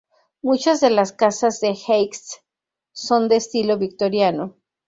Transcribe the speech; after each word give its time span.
Muchas 0.41 0.81
de 0.81 0.89
las 0.89 1.11
casas 1.13 1.59
del 1.61 1.75
Heights 1.77 2.39
son 2.91 3.29
de 3.29 3.35
estilo 3.35 3.77
victoriano. 3.77 4.57